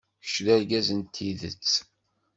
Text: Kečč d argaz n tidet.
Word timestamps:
Kečč 0.23 0.35
d 0.45 0.47
argaz 0.55 0.87
n 0.97 0.99
tidet. 1.13 1.71